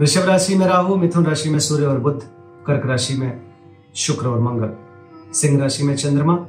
[0.00, 2.20] वृषभ राशि में राहु, मिथुन राशि में सूर्य और बुद्ध
[2.66, 3.40] कर्क राशि में
[3.94, 4.70] शुक्र और मंगल,
[5.32, 6.46] सिंह राशि में चंद्रमा,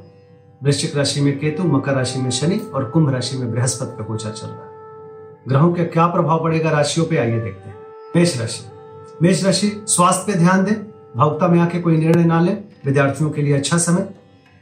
[0.62, 4.30] वृश्चिक राशि में केतु, मकर राशि में शनि और कुंभ राशि में बृहस्पति का गोचर
[4.30, 4.70] चल रहा है।
[5.48, 7.76] ग्रहों का क्या प्रभाव पड़ेगा राशियों पे, आइए देखते हैं।
[8.16, 8.64] मेष राशि।
[9.22, 10.74] मेष राशि, स्वास्थ्य पे ध्यान दें,
[11.16, 14.02] भावुकता में आके कोई निर्णय ना लें, विद्यार्थियों के लिए अच्छा समय,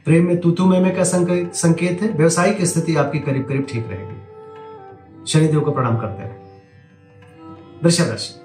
[0.05, 5.59] प्रेम में तूतु में का संकेत है, व्यवसायिक स्थिति आपकी करीब करीब ठीक रहेगी। शनिदेव
[5.59, 6.33] को प्रणाम करते रहे
[7.83, 8.40] वृषभ राशि।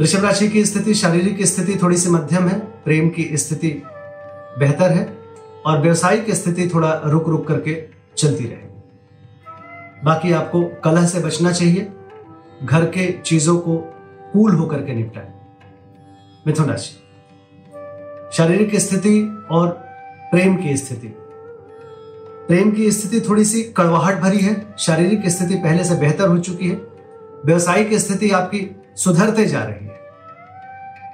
[0.00, 3.82] वृषभ राशि की स्थिति, शारीरिक स्थिति थोड़ी सी मध्यम है, प्रेम की स्थिति
[4.58, 5.18] बेहतर है,
[5.66, 7.84] और व्यवसायिक स्थिति थोड़ा रुक रुक करके
[8.16, 8.64] चलती रहेगी
[10.04, 11.92] बाकी आपको कलह से बचना चाहिए,
[12.64, 13.76] घर के चीज़ों को
[14.32, 15.32] कूल होकर के निपटाएँ।
[16.46, 16.94] मिथुन राशि।
[18.32, 19.68] शारीरिक स्थिति और
[20.30, 21.08] प्रेम की स्थिति।
[22.48, 26.68] प्रेम की स्थिति थोड़ी सी कड़वाहट भरी है, शारीरिक स्थिति पहले से बेहतर हो चुकी
[26.68, 26.76] है
[27.44, 30.00] व्यवसायिक स्थिति आपकी सुधरते जा रही है।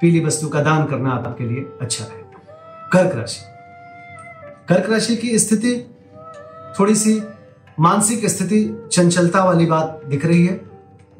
[0.01, 3.41] पीली वस्तु का दान करना आपके लिए अच्छा रहेगा कर्क राशि।
[4.69, 5.77] कर्क राशि की स्थिति
[6.79, 7.23] थोड़ी सी
[7.81, 10.61] मानसिक स्थिति चंचलता वाली बात दिख रही है,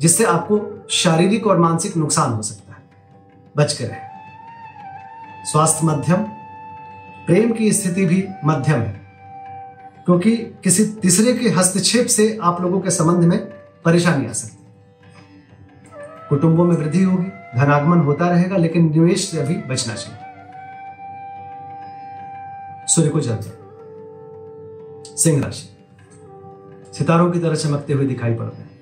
[0.01, 2.83] जिससे आपको शारीरिक और मानसिक नुकसान हो सकता है।
[3.57, 3.85] बच के
[5.51, 6.23] स्वास्थ्य मध्यम,
[7.27, 9.01] प्रेम की स्थिति भी मध्यम है,
[10.05, 13.39] क्योंकि किसी तीसरे के हस्तक्षेप से आप लोगों के संबंध में
[13.85, 14.60] परेशानी आ सकती है।
[16.31, 20.19] कुटुंबों में वृद्धि होगी, धनागमन होता रहेगा, लेकिन निवेश से अभी बचना चाहिए।
[22.87, 23.39] सूर्य को जल।
[25.17, 25.77] सिंह राशि।
[26.93, 28.81] सितारों की तरह चमकते हुए दिखाई पड़ रहे हैं।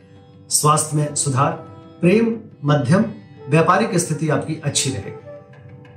[0.49, 1.53] स्वास्थ्य में सुधार,
[2.01, 3.05] प्रेम, मध्यम,
[3.49, 5.29] व्यापारिक स्थिति आपकी अच्छी रहेगी।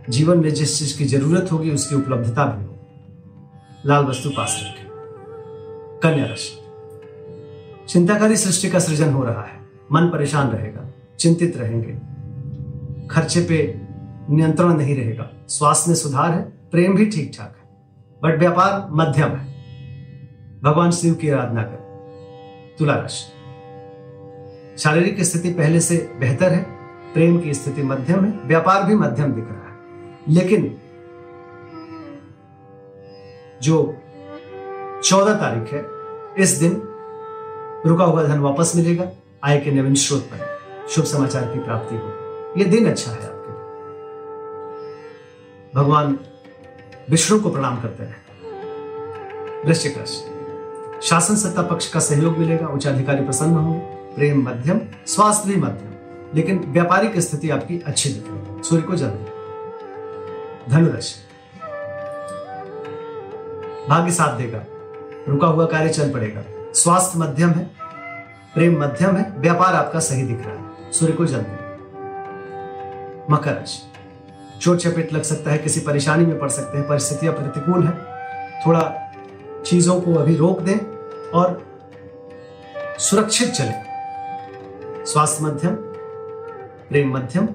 [0.09, 3.03] जीवन में जिस चीज़ की ज़रूरत होगी, उसकी उपलब्धता भी होगी।
[3.85, 4.87] लाल वस्तु पास रखें।
[6.03, 6.57] कन्या राशि।
[7.89, 9.61] चिंताकारी सृष्टि का सृजन हो रहा है।
[9.91, 10.90] मन परेशान रहेगा।
[11.21, 11.91] चिंतित रहेंगे।
[13.07, 13.81] खर्चे पे
[14.29, 17.69] नियंत्रण नहीं रहेगा। स्वास्थ्य में सुधार है, प्रेम भी ठीक ठाक है,
[18.23, 19.51] बट व्यापार मध्यम है।
[20.61, 21.81] भगवान शिव की आराधना करें।
[22.79, 23.27] तुला राशि
[24.77, 26.63] शारीरिक स्थिति पहले से बेहतर है,
[27.13, 29.77] प्रेम की स्थिति मध्यम है, व्यापार भी मध्यम दिख रहा है।
[30.29, 30.77] लेकिन
[33.63, 33.97] जो
[35.03, 35.85] चौदह तारीख है,
[36.43, 36.81] इस दिन
[37.85, 39.11] रुका हुआ धन वापस मिलेगा,
[39.43, 40.50] आय के नवीन स्रोत पर।
[40.91, 42.07] शुभ समाचार की प्राप्ति हो।
[42.57, 43.67] यह दिन अच्छा है आपके लिए।
[45.75, 46.19] भगवान
[47.09, 48.21] विष्णु को प्रणाम करते रहे
[49.65, 53.79] वृश्चिक राशि। शासन सत्ता पक्ष का सहयोग मिलेगा उच्च अधिकारी प्रसन्न होंगे,
[54.15, 55.93] प्रेम मध्यम, स्वास्थ्य भी मध्यम,
[56.35, 59.25] लेकिन व्यापारिक स्थिति आपकी अच्छी दिख रही है सूर्य को जल्दी
[60.71, 61.15] धनुराशि।
[63.89, 64.63] भाग्य साथ देगा।
[65.27, 67.71] रुका हुआ कार्य चल पड़ेगा। स्वास्थ्य मध्यम है,
[68.53, 71.59] प्रेम मध्यम है, व्यापार आपका सही दिख रहा है। सूर्य को जल्दी
[73.33, 77.83] मकर राशि चोट चपेट लग सकता है, किसी परेशानी में पड़ सकते हैं, परिस्थितियाँ प्रतिकूल
[77.87, 77.93] है।
[78.65, 78.81] थोड़ा
[79.65, 80.77] चीज़ों को अभी रोक दें
[81.31, 81.61] और
[82.99, 85.75] सुरक्षित चले। स्वास्थ्य मध्यम,
[86.89, 87.47] प्रेम मध्यम,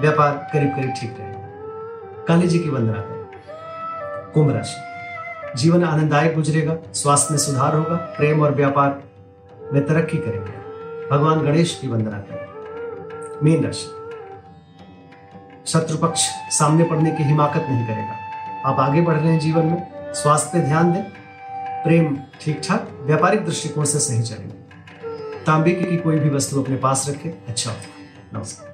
[0.00, 6.76] व्यापार करीब करीब ठीक रहेगा काली जी की वंदना करें। कुंभ राशि। जीवन आनंददायक गुजरेगा,
[6.94, 9.02] स्वास्थ्य में सुधार होगा, प्रेम और व्यापार
[9.72, 10.63] में तरक्की करेंगे।
[11.10, 12.44] भगवान गणेश की वंदना करें।
[13.42, 13.90] मीन राशि
[15.66, 16.20] शत्रु पक्ष
[16.50, 18.16] सामने पड़ने की हिमाकत नहीं करेगा।
[18.66, 21.02] आप आगे बढ़ रहे हैं जीवन में, स्वास्थ्य पे ध्यान दें।
[21.84, 24.54] प्रेम ठीक ठाक व्यापारिक दृष्टिकोण से सही चलेंगे।
[25.44, 28.73] तांबे की कोई भी वस्तु अपने पास रखें। अच्छा होगा। नमस्कार।